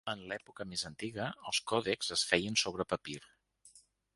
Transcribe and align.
En 0.11 0.21
l’època 0.29 0.65
més 0.69 0.85
antiga, 0.89 1.27
els 1.51 1.59
còdexs 1.73 2.09
es 2.17 2.25
feien 2.33 2.59
sobre 2.63 2.89
papir. 2.95 3.19